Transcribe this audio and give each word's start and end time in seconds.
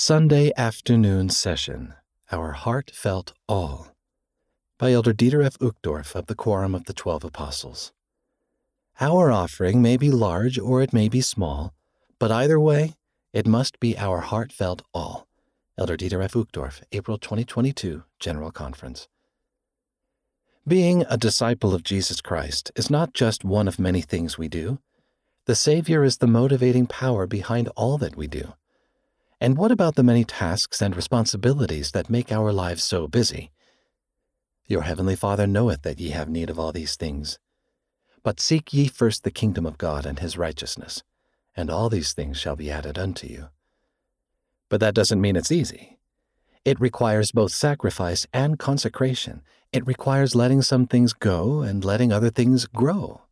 Sunday 0.00 0.52
Afternoon 0.56 1.28
Session 1.28 1.92
Our 2.30 2.52
Heartfelt 2.52 3.32
All 3.48 3.88
by 4.78 4.92
Elder 4.92 5.12
Dieter 5.12 5.44
F. 5.44 5.58
Uchtdorf 5.58 6.14
of 6.14 6.26
the 6.26 6.36
Quorum 6.36 6.72
of 6.72 6.84
the 6.84 6.92
Twelve 6.92 7.24
Apostles. 7.24 7.92
Our 9.00 9.32
offering 9.32 9.82
may 9.82 9.96
be 9.96 10.12
large 10.12 10.56
or 10.56 10.82
it 10.82 10.92
may 10.92 11.08
be 11.08 11.20
small, 11.20 11.74
but 12.20 12.30
either 12.30 12.60
way, 12.60 12.94
it 13.32 13.48
must 13.48 13.80
be 13.80 13.98
our 13.98 14.20
heartfelt 14.20 14.82
all. 14.94 15.26
Elder 15.76 15.96
Dieter 15.96 16.22
F. 16.22 16.34
Uchtdorf, 16.34 16.80
April 16.92 17.18
2022, 17.18 18.04
General 18.20 18.52
Conference. 18.52 19.08
Being 20.64 21.06
a 21.10 21.16
disciple 21.16 21.74
of 21.74 21.82
Jesus 21.82 22.20
Christ 22.20 22.70
is 22.76 22.88
not 22.88 23.14
just 23.14 23.44
one 23.44 23.66
of 23.66 23.80
many 23.80 24.02
things 24.02 24.38
we 24.38 24.46
do. 24.46 24.78
The 25.46 25.56
Savior 25.56 26.04
is 26.04 26.18
the 26.18 26.28
motivating 26.28 26.86
power 26.86 27.26
behind 27.26 27.66
all 27.74 27.98
that 27.98 28.14
we 28.16 28.28
do. 28.28 28.52
And 29.40 29.56
what 29.56 29.70
about 29.70 29.94
the 29.94 30.02
many 30.02 30.24
tasks 30.24 30.82
and 30.82 30.96
responsibilities 30.96 31.92
that 31.92 32.10
make 32.10 32.32
our 32.32 32.52
lives 32.52 32.82
so 32.82 33.06
busy? 33.06 33.52
Your 34.66 34.82
heavenly 34.82 35.14
Father 35.14 35.46
knoweth 35.46 35.82
that 35.82 36.00
ye 36.00 36.10
have 36.10 36.28
need 36.28 36.50
of 36.50 36.58
all 36.58 36.72
these 36.72 36.96
things. 36.96 37.38
But 38.24 38.40
seek 38.40 38.74
ye 38.74 38.88
first 38.88 39.22
the 39.22 39.30
kingdom 39.30 39.64
of 39.64 39.78
God 39.78 40.04
and 40.04 40.18
his 40.18 40.36
righteousness, 40.36 41.04
and 41.56 41.70
all 41.70 41.88
these 41.88 42.12
things 42.12 42.36
shall 42.36 42.56
be 42.56 42.68
added 42.68 42.98
unto 42.98 43.28
you. 43.28 43.48
But 44.68 44.80
that 44.80 44.94
doesn't 44.94 45.20
mean 45.20 45.36
it's 45.36 45.52
easy. 45.52 45.98
It 46.64 46.80
requires 46.80 47.30
both 47.30 47.52
sacrifice 47.52 48.26
and 48.32 48.58
consecration. 48.58 49.42
It 49.72 49.86
requires 49.86 50.34
letting 50.34 50.62
some 50.62 50.88
things 50.88 51.12
go 51.12 51.60
and 51.60 51.84
letting 51.84 52.12
other 52.12 52.30
things 52.30 52.66
grow. 52.66 53.22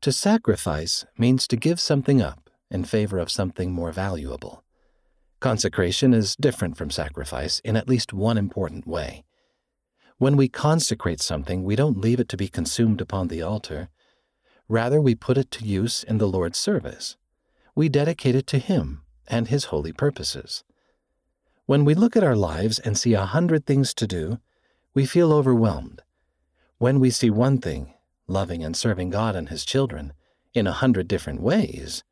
To 0.00 0.10
sacrifice 0.10 1.06
means 1.16 1.46
to 1.46 1.56
give 1.56 1.78
something 1.78 2.20
up 2.20 2.50
in 2.68 2.84
favor 2.84 3.18
of 3.18 3.30
something 3.30 3.70
more 3.70 3.92
valuable. 3.92 4.63
Consecration 5.44 6.14
is 6.14 6.36
different 6.36 6.78
from 6.78 6.90
sacrifice 6.90 7.58
in 7.58 7.76
at 7.76 7.86
least 7.86 8.14
one 8.14 8.38
important 8.38 8.86
way. 8.86 9.24
When 10.16 10.38
we 10.38 10.48
consecrate 10.48 11.20
something, 11.20 11.64
we 11.64 11.76
don't 11.76 12.00
leave 12.00 12.18
it 12.18 12.30
to 12.30 12.38
be 12.38 12.48
consumed 12.48 13.02
upon 13.02 13.28
the 13.28 13.42
altar. 13.42 13.90
Rather, 14.70 15.02
we 15.02 15.14
put 15.14 15.36
it 15.36 15.50
to 15.50 15.66
use 15.66 16.02
in 16.02 16.16
the 16.16 16.26
Lord's 16.26 16.56
service. 16.56 17.18
We 17.74 17.90
dedicate 17.90 18.34
it 18.34 18.46
to 18.46 18.58
Him 18.58 19.02
and 19.28 19.48
His 19.48 19.66
holy 19.66 19.92
purposes. 19.92 20.64
When 21.66 21.84
we 21.84 21.92
look 21.92 22.16
at 22.16 22.24
our 22.24 22.36
lives 22.36 22.78
and 22.78 22.96
see 22.96 23.12
a 23.12 23.26
hundred 23.26 23.66
things 23.66 23.92
to 23.96 24.06
do, 24.06 24.38
we 24.94 25.04
feel 25.04 25.30
overwhelmed. 25.30 26.00
When 26.78 27.00
we 27.00 27.10
see 27.10 27.28
one 27.28 27.58
thing, 27.58 27.92
loving 28.26 28.64
and 28.64 28.74
serving 28.74 29.10
God 29.10 29.36
and 29.36 29.50
His 29.50 29.66
children, 29.66 30.14
in 30.54 30.66
a 30.66 30.72
hundred 30.72 31.06
different 31.06 31.42
ways, 31.42 32.02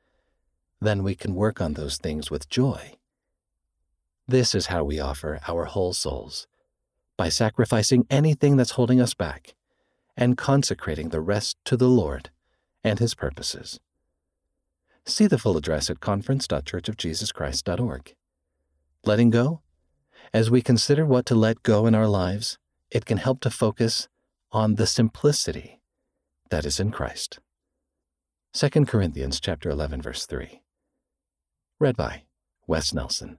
then 0.82 1.02
we 1.02 1.14
can 1.14 1.34
work 1.34 1.62
on 1.62 1.72
those 1.72 1.96
things 1.96 2.30
with 2.30 2.50
joy. 2.50 2.98
This 4.32 4.54
is 4.54 4.68
how 4.68 4.82
we 4.82 4.98
offer 4.98 5.40
our 5.46 5.66
whole 5.66 5.92
souls 5.92 6.46
by 7.18 7.28
sacrificing 7.28 8.06
anything 8.08 8.56
that's 8.56 8.70
holding 8.70 8.98
us 8.98 9.12
back 9.12 9.54
and 10.16 10.38
consecrating 10.38 11.10
the 11.10 11.20
rest 11.20 11.58
to 11.66 11.76
the 11.76 11.90
Lord 11.90 12.30
and 12.82 12.98
His 12.98 13.14
purposes. 13.14 13.78
See 15.04 15.26
the 15.26 15.36
full 15.36 15.58
address 15.58 15.90
at 15.90 16.00
conference.churchofjesuschrist.org. 16.00 18.14
Letting 19.04 19.28
go? 19.28 19.60
As 20.32 20.50
we 20.50 20.62
consider 20.62 21.04
what 21.04 21.26
to 21.26 21.34
let 21.34 21.62
go 21.62 21.84
in 21.84 21.94
our 21.94 22.08
lives, 22.08 22.56
it 22.90 23.04
can 23.04 23.18
help 23.18 23.40
to 23.40 23.50
focus 23.50 24.08
on 24.50 24.76
the 24.76 24.86
simplicity 24.86 25.82
that 26.48 26.64
is 26.64 26.80
in 26.80 26.90
Christ. 26.90 27.38
2 28.54 28.70
Corinthians 28.86 29.40
chapter 29.40 29.68
11 29.68 30.00
verse 30.00 30.24
3. 30.24 30.62
Read 31.78 31.98
by 31.98 32.22
Wes 32.66 32.94
Nelson. 32.94 33.36